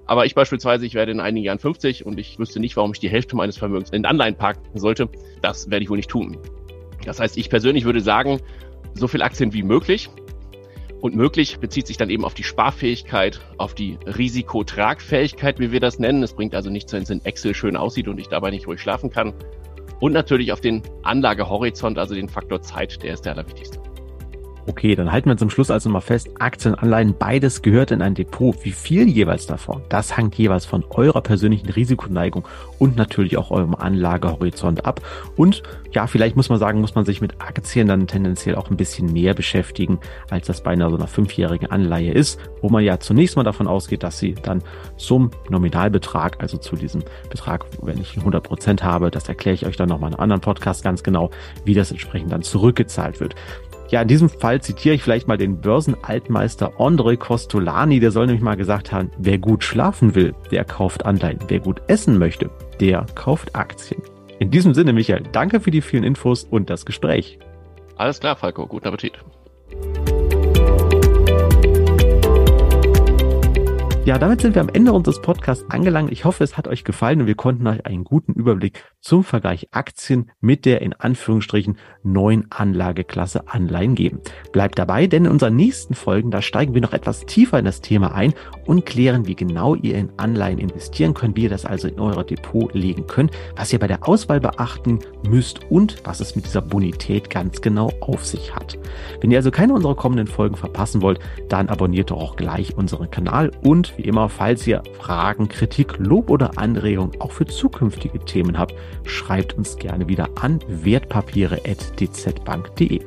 Aber 0.05 0.25
ich 0.25 0.35
beispielsweise, 0.35 0.85
ich 0.85 0.93
werde 0.93 1.11
in 1.11 1.19
einigen 1.19 1.45
Jahren 1.45 1.59
50 1.59 2.05
und 2.05 2.19
ich 2.19 2.37
wüsste 2.37 2.59
nicht, 2.59 2.77
warum 2.77 2.91
ich 2.91 2.99
die 2.99 3.09
Hälfte 3.09 3.35
meines 3.35 3.57
Vermögens 3.57 3.89
in 3.89 4.05
Anleihen 4.05 4.35
parken 4.35 4.77
sollte. 4.77 5.09
Das 5.41 5.69
werde 5.69 5.83
ich 5.83 5.89
wohl 5.89 5.97
nicht 5.97 6.09
tun. 6.09 6.37
Das 7.05 7.19
heißt, 7.19 7.37
ich 7.37 7.49
persönlich 7.49 7.85
würde 7.85 8.01
sagen, 8.01 8.39
so 8.95 9.07
viel 9.07 9.21
Aktien 9.21 9.53
wie 9.53 9.63
möglich. 9.63 10.09
Und 11.01 11.15
möglich 11.15 11.59
bezieht 11.59 11.85
sich 11.85 11.97
dann 11.97 12.09
eben 12.09 12.25
auf 12.25 12.33
die 12.33 12.43
Sparfähigkeit, 12.43 13.39
auf 13.57 13.75
die 13.75 13.99
Risikotragfähigkeit, 14.05 15.59
wie 15.59 15.71
wir 15.71 15.79
das 15.79 15.99
nennen. 15.99 16.23
Es 16.23 16.33
bringt 16.33 16.55
also 16.55 16.71
nichts, 16.71 16.93
wenn 16.93 17.03
es 17.03 17.09
in 17.11 17.23
Excel 17.23 17.53
schön 17.53 17.77
aussieht 17.77 18.07
und 18.07 18.17
ich 18.17 18.27
dabei 18.27 18.49
nicht 18.49 18.67
ruhig 18.67 18.81
schlafen 18.81 19.11
kann. 19.11 19.33
Und 19.99 20.13
natürlich 20.13 20.51
auf 20.51 20.61
den 20.61 20.81
Anlagehorizont, 21.03 21.99
also 21.99 22.15
den 22.15 22.27
Faktor 22.27 22.61
Zeit, 22.61 23.03
der 23.03 23.13
ist 23.13 23.25
der 23.25 23.33
allerwichtigste. 23.33 23.79
Okay, 24.67 24.95
dann 24.95 25.11
halten 25.11 25.29
wir 25.29 25.37
zum 25.37 25.51
Schluss 25.51 25.69
also 25.69 25.89
mal 25.89 26.01
fest, 26.01 26.27
Aktien, 26.39 26.73
Anleihen, 26.73 27.13
beides 27.17 27.61
gehört 27.61 27.91
in 27.91 28.01
ein 28.01 28.15
Depot. 28.15 28.55
Wie 28.63 28.71
viel 28.71 29.07
jeweils 29.07 29.45
davon? 29.45 29.83
Das 29.89 30.17
hängt 30.17 30.35
jeweils 30.35 30.65
von 30.65 30.83
eurer 30.89 31.21
persönlichen 31.21 31.69
Risikoneigung 31.69 32.47
und 32.79 32.95
natürlich 32.95 33.37
auch 33.37 33.51
eurem 33.51 33.75
Anlagehorizont 33.75 34.83
ab. 34.85 35.01
Und 35.35 35.61
ja, 35.91 36.07
vielleicht 36.07 36.35
muss 36.35 36.49
man 36.49 36.57
sagen, 36.57 36.81
muss 36.81 36.95
man 36.95 37.05
sich 37.05 37.21
mit 37.21 37.41
Aktien 37.41 37.87
dann 37.87 38.07
tendenziell 38.07 38.55
auch 38.55 38.71
ein 38.71 38.75
bisschen 38.75 39.13
mehr 39.13 39.35
beschäftigen, 39.35 39.99
als 40.31 40.47
das 40.47 40.61
bei 40.61 40.71
einer 40.71 40.89
so 40.89 40.95
einer 40.95 41.07
fünfjährigen 41.07 41.69
Anleihe 41.69 42.11
ist, 42.11 42.39
wo 42.61 42.69
man 42.69 42.83
ja 42.83 42.99
zunächst 42.99 43.37
mal 43.37 43.43
davon 43.43 43.67
ausgeht, 43.67 44.01
dass 44.01 44.17
sie 44.17 44.33
dann 44.33 44.63
zum 44.97 45.29
Nominalbetrag, 45.49 46.41
also 46.41 46.57
zu 46.57 46.75
diesem 46.75 47.03
Betrag, 47.29 47.65
wenn 47.83 47.99
ich 48.01 48.17
100 48.17 48.43
Prozent 48.43 48.83
habe, 48.83 49.11
das 49.11 49.29
erkläre 49.29 49.53
ich 49.53 49.65
euch 49.67 49.77
dann 49.77 49.89
nochmal 49.89 50.09
in 50.09 50.15
einem 50.15 50.23
anderen 50.23 50.41
Podcast 50.41 50.83
ganz 50.83 51.03
genau, 51.03 51.29
wie 51.63 51.75
das 51.75 51.91
entsprechend 51.91 52.31
dann 52.31 52.41
zurückgezahlt 52.41 53.19
wird. 53.19 53.35
Ja, 53.89 54.01
in 54.01 54.07
diesem 54.07 54.29
Fall 54.29 54.61
zitiere 54.61 54.95
ich 54.95 55.03
vielleicht 55.03 55.27
mal 55.27 55.37
den 55.37 55.61
Börsenaltmeister 55.61 56.73
André 56.79 57.17
Costolani, 57.17 57.99
der 57.99 58.11
soll 58.11 58.25
nämlich 58.25 58.43
mal 58.43 58.57
gesagt 58.57 58.91
haben, 58.91 59.11
wer 59.19 59.37
gut 59.37 59.63
schlafen 59.63 60.15
will, 60.15 60.33
der 60.51 60.65
kauft 60.65 61.05
Anleihen. 61.05 61.39
Wer 61.47 61.59
gut 61.59 61.81
essen 61.87 62.17
möchte, 62.17 62.49
der 62.79 63.05
kauft 63.13 63.55
Aktien. 63.55 64.01
In 64.39 64.49
diesem 64.49 64.73
Sinne, 64.73 64.91
Michael, 64.91 65.23
danke 65.31 65.59
für 65.59 65.71
die 65.71 65.81
vielen 65.81 66.03
Infos 66.03 66.43
und 66.43 66.69
das 66.69 66.85
Gespräch. 66.85 67.37
Alles 67.95 68.19
klar, 68.19 68.35
Falco, 68.35 68.65
guten 68.67 68.87
Appetit. 68.87 69.13
Ja, 74.05 74.19
damit 74.19 74.41
sind 74.41 74.53
wir 74.53 74.61
am 74.61 74.69
Ende 74.69 74.93
unseres 74.93 75.19
Podcasts 75.19 75.65
angelangt. 75.67 76.11
Ich 76.11 76.25
hoffe, 76.25 76.43
es 76.43 76.57
hat 76.57 76.67
euch 76.67 76.83
gefallen 76.83 77.21
und 77.21 77.27
wir 77.27 77.33
konnten 77.33 77.65
euch 77.65 77.87
einen 77.87 78.03
guten 78.03 78.33
Überblick 78.33 78.83
zum 79.01 79.23
Vergleich 79.23 79.69
Aktien 79.71 80.29
mit 80.41 80.65
der 80.65 80.83
in 80.83 80.93
Anführungsstrichen 80.93 81.79
neuen 82.03 82.45
Anlageklasse 82.51 83.47
Anleihen 83.47 83.95
geben. 83.95 84.19
Bleibt 84.51 84.77
dabei, 84.77 85.07
denn 85.07 85.25
in 85.25 85.31
unseren 85.31 85.55
nächsten 85.55 85.95
Folgen, 85.95 86.29
da 86.29 86.43
steigen 86.43 86.75
wir 86.75 86.81
noch 86.81 86.93
etwas 86.93 87.25
tiefer 87.25 87.57
in 87.57 87.65
das 87.65 87.81
Thema 87.81 88.13
ein 88.13 88.35
und 88.67 88.85
klären, 88.85 89.25
wie 89.25 89.33
genau 89.33 89.73
ihr 89.73 89.95
in 89.95 90.11
Anleihen 90.17 90.59
investieren 90.59 91.15
könnt, 91.15 91.35
wie 91.35 91.45
ihr 91.45 91.49
das 91.49 91.65
also 91.65 91.87
in 91.87 91.99
euer 91.99 92.23
Depot 92.23 92.71
legen 92.75 93.07
könnt, 93.07 93.31
was 93.55 93.73
ihr 93.73 93.79
bei 93.79 93.87
der 93.87 94.07
Auswahl 94.07 94.39
beachten 94.39 94.99
müsst 95.27 95.71
und 95.71 95.97
was 96.03 96.19
es 96.19 96.35
mit 96.35 96.45
dieser 96.45 96.61
Bonität 96.61 97.31
ganz 97.31 97.59
genau 97.59 97.91
auf 98.01 98.23
sich 98.23 98.55
hat. 98.55 98.77
Wenn 99.21 99.31
ihr 99.31 99.39
also 99.39 99.49
keine 99.49 99.73
unserer 99.73 99.95
kommenden 99.95 100.27
Folgen 100.27 100.57
verpassen 100.57 101.01
wollt, 101.01 101.19
dann 101.49 101.69
abonniert 101.69 102.11
doch 102.11 102.21
auch 102.21 102.35
gleich 102.35 102.77
unseren 102.77 103.09
Kanal 103.09 103.49
wie 103.97 104.03
immer, 104.03 104.29
falls 104.29 104.67
ihr 104.67 104.83
Fragen, 104.99 105.47
Kritik, 105.47 105.97
Lob 105.97 106.29
oder 106.29 106.57
Anregungen 106.57 107.19
auch 107.19 107.31
für 107.31 107.45
zukünftige 107.45 108.19
Themen 108.19 108.57
habt, 108.57 108.75
schreibt 109.05 109.53
uns 109.53 109.77
gerne 109.77 110.07
wieder 110.07 110.29
an 110.39 110.59
wertpapiere.dzbank.de. 110.67 113.01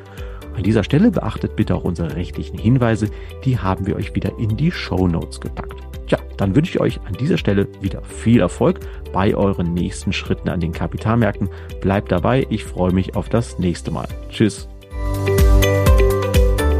An 0.57 0.63
dieser 0.65 0.83
Stelle 0.83 1.13
beachtet 1.13 1.57
bitte 1.57 1.75
auch 1.75 1.85
unsere 1.85 2.17
rechtlichen 2.17 2.59
Hinweise, 2.59 3.11
die 3.45 3.59
haben 3.59 3.87
wir 3.87 3.97
euch 3.97 4.15
wieder 4.15 4.39
in 4.39 4.57
die 4.57 4.73
Show 4.73 5.07
Notes 5.07 5.39
gepackt. 5.41 5.77
Tja, 6.09 6.19
dann 6.37 6.57
wünsche 6.57 6.73
ich 6.73 6.81
euch 6.81 6.99
an 7.07 7.13
dieser 7.15 7.39
Stelle 7.39 7.69
wieder 7.81 8.03
viel 8.03 8.41
Erfolg 8.41 8.81
bei 9.13 9.37
euren 9.37 9.75
nächsten 9.75 10.13
Schritten 10.13 10.49
an 10.49 10.59
den 10.59 10.73
Kapitalmärkten. 10.73 11.49
Bleibt 11.81 12.11
dabei, 12.11 12.45
ich 12.51 12.65
freue 12.65 12.93
mich 12.93 13.15
auf 13.15 13.29
das 13.29 13.59
nächste 13.59 13.91
Mal. 13.91 14.09
Tschüss. 14.31 14.69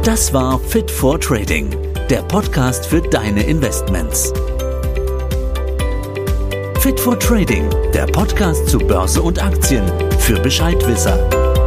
Das 0.03 0.33
war 0.33 0.57
Fit 0.59 0.89
for 0.89 1.19
Trading 1.19 1.88
der 2.09 2.23
Podcast 2.23 2.87
für 2.87 3.01
deine 3.01 3.43
Investments. 3.43 4.33
Fit 6.79 6.99
for 6.99 7.19
Trading, 7.19 7.69
der 7.93 8.07
Podcast 8.07 8.67
zu 8.67 8.79
Börse 8.79 9.21
und 9.21 9.43
Aktien 9.43 9.85
für 10.17 10.39
Bescheidwisser. 10.39 11.58